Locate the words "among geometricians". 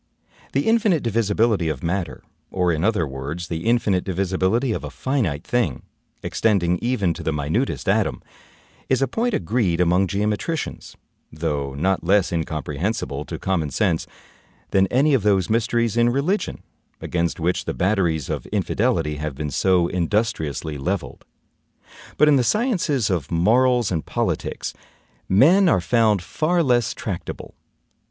9.79-10.95